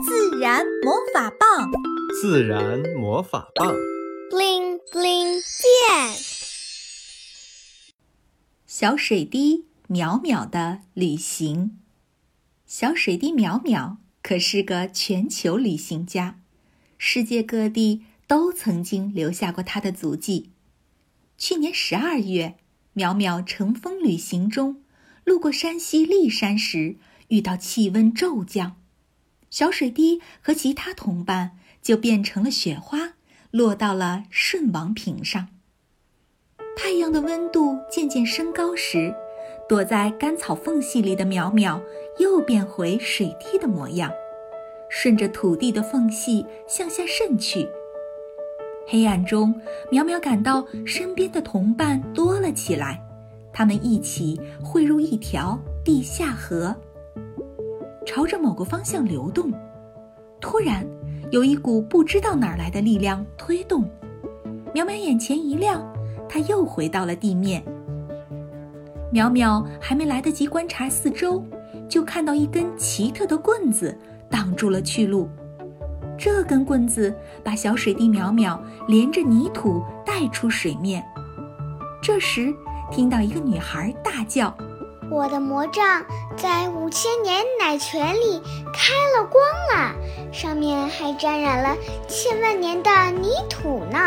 [0.00, 1.70] 自然魔法棒，
[2.20, 3.74] 自然魔法棒
[4.30, 6.16] ，bling bling 变。
[8.66, 11.78] 小水滴淼淼的旅行。
[12.64, 16.40] 小水滴淼淼可是个全球旅行家，
[16.96, 20.52] 世界各地都曾经留下过他的足迹。
[21.36, 22.56] 去年十二月，
[22.94, 24.82] 淼淼乘风旅行中，
[25.24, 26.96] 路过山西历山时，
[27.28, 28.76] 遇到气温骤降。
[29.52, 33.12] 小水滴和其他同伴就变成了雪花，
[33.50, 35.48] 落到了舜王坪上。
[36.74, 39.14] 太阳的温度渐渐升高时，
[39.68, 41.82] 躲在干草缝隙里的苗苗
[42.18, 44.10] 又变回水滴的模样，
[44.88, 47.68] 顺着土地的缝隙向下渗去。
[48.88, 49.54] 黑暗中，
[49.90, 52.98] 苗苗感到身边的同伴多了起来，
[53.52, 56.74] 他们一起汇入一条地下河。
[58.04, 59.52] 朝着某个方向流动，
[60.40, 60.86] 突然，
[61.30, 63.88] 有一股不知道哪儿来的力量推动，
[64.74, 65.82] 淼淼眼前一亮，
[66.28, 67.62] 他又回到了地面。
[69.12, 71.44] 淼淼还没来得及观察四周，
[71.88, 73.96] 就看到一根奇特的棍子
[74.28, 75.28] 挡住了去路。
[76.18, 81.04] 这根棍子把小水滴淼淼连着泥土带出水面。
[82.02, 82.52] 这时，
[82.90, 84.54] 听到一个女孩大叫。
[85.12, 86.02] 我的魔杖
[86.38, 88.40] 在五千年奶泉里
[88.72, 89.94] 开了光了，
[90.32, 91.76] 上面还沾染了
[92.08, 93.98] 千万年的泥土呢。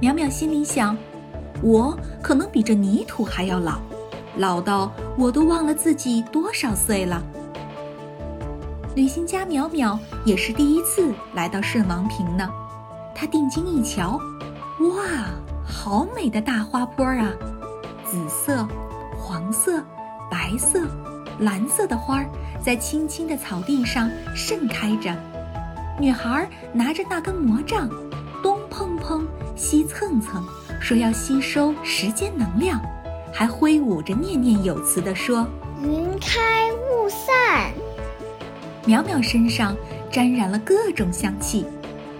[0.00, 0.96] 淼淼心里想：
[1.62, 3.80] 我可能比这泥土还要老，
[4.36, 7.22] 老到我都忘了自己多少岁了。
[8.94, 12.48] 旅行家淼淼也是第一次来到顺王坪呢，
[13.14, 14.18] 他定睛一瞧，
[14.80, 15.26] 哇，
[15.66, 17.30] 好美的大花坡啊，
[18.06, 18.66] 紫色、
[19.14, 19.84] 黄色。
[20.48, 20.80] 白色、
[21.40, 22.26] 蓝色的花儿
[22.64, 25.14] 在青青的草地上盛开着。
[26.00, 27.86] 女孩拿着那根魔杖，
[28.42, 30.42] 东碰碰，西蹭蹭，
[30.80, 32.80] 说要吸收时间能量，
[33.30, 35.46] 还挥舞着念念有词地说
[35.84, 37.70] ：“云开雾散。”
[38.88, 39.76] 淼淼身上
[40.10, 41.66] 沾染了各种香气，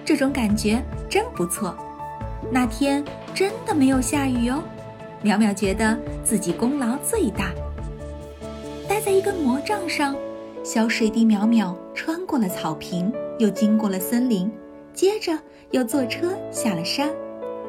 [0.04, 1.74] 这种感觉真不错。
[2.53, 4.62] 那天真的没有下雨哦，
[5.24, 7.50] 淼淼觉得自己功劳最大。
[8.88, 10.16] 待在一根魔杖上，
[10.65, 14.50] 小水滴淼淼穿过了草坪，又经过了森林，
[14.94, 15.38] 接着
[15.72, 17.10] 又坐车下了山，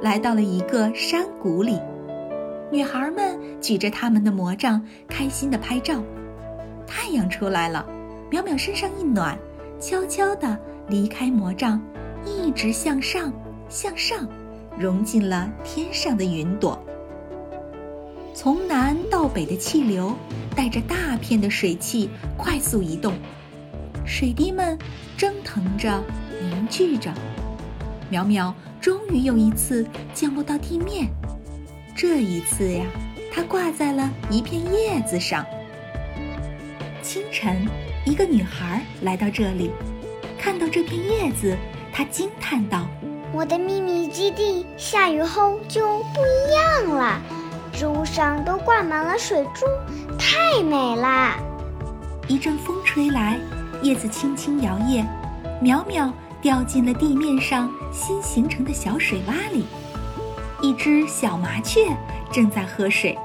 [0.01, 1.77] 来到了一个山谷里。
[2.71, 6.01] 女孩们举着他们的魔杖，开心地拍照。
[6.87, 7.85] 太阳出来了，
[8.31, 9.37] 淼淼身上一暖，
[9.77, 11.81] 悄悄地离开魔杖，
[12.25, 13.33] 一直向上，
[13.67, 14.25] 向上，
[14.77, 16.81] 融进了天上的云朵。
[18.41, 20.15] 从南到北的气流，
[20.55, 23.13] 带着大片的水汽快速移动，
[24.05, 24.79] 水滴们
[25.17, 26.01] 蒸腾着，
[26.41, 27.13] 凝聚着。
[28.09, 31.09] 苗苗终于又一次降落到地面，
[31.93, 32.85] 这一次呀，
[33.29, 35.45] 它挂在了一片叶子上。
[37.03, 37.67] 清晨，
[38.05, 39.69] 一个女孩来到这里，
[40.37, 41.57] 看到这片叶子，
[41.91, 42.87] 她惊叹道
[43.35, 47.21] ：“我的秘密基地下雨后就不一样了。”
[47.71, 49.65] 植物上都挂满了水珠，
[50.17, 51.37] 太美啦！
[52.27, 53.39] 一阵风吹来，
[53.81, 55.05] 叶子轻轻摇曳，
[55.61, 59.65] 淼淼掉进了地面上新形成的小水洼里。
[60.61, 61.87] 一只小麻雀
[62.31, 63.17] 正在喝水，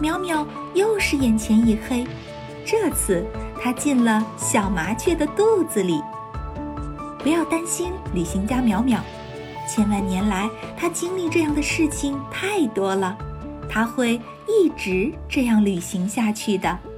[0.00, 2.06] 淼淼又是眼前一黑，
[2.64, 3.26] 这次
[3.60, 6.00] 它进了小麻雀的肚子里。
[7.18, 8.98] 不要担心，旅行家淼淼，
[9.68, 10.48] 千万年来
[10.78, 13.18] 他经历这样的事情太多了。
[13.70, 16.89] 他会一直这样旅行下去的。